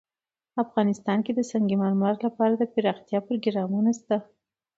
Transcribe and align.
افغانستان 0.63 1.17
کې 1.25 1.31
د 1.35 1.39
سنگ 1.51 1.69
مرمر 1.81 2.13
لپاره 2.25 2.53
دپرمختیا 2.55 3.19
پروګرامونه 3.27 3.91
شته. 3.99 4.17